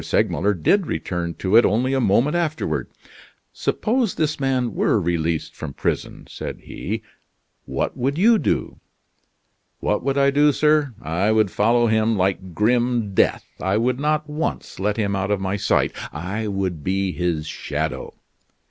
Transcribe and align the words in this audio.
Segmuller 0.03 0.55
did 0.55 0.87
return 0.87 1.35
to 1.35 1.55
it 1.55 1.63
only 1.63 1.93
a 1.93 2.01
moment 2.01 2.35
afterward. 2.35 2.87
"Suppose 3.53 4.15
this 4.15 4.39
man 4.39 4.73
were 4.73 4.99
released 4.99 5.55
from 5.55 5.75
prison," 5.75 6.25
said 6.27 6.61
he, 6.61 7.03
"what 7.65 7.95
would 7.95 8.17
you 8.17 8.39
do?" 8.39 8.79
"What 9.79 10.03
would 10.03 10.17
I 10.17 10.31
do, 10.31 10.51
sir! 10.53 10.95
I 11.03 11.31
would 11.31 11.51
follow 11.51 11.85
him 11.85 12.17
like 12.17 12.55
grim 12.55 13.13
death; 13.13 13.45
I 13.61 13.77
would 13.77 13.99
not 13.99 14.27
once 14.27 14.79
let 14.79 14.97
him 14.97 15.15
out 15.15 15.29
of 15.29 15.39
my 15.39 15.55
sight; 15.55 15.91
I 16.11 16.47
would 16.47 16.83
be 16.83 17.11
his 17.11 17.45
shadow." 17.45 18.15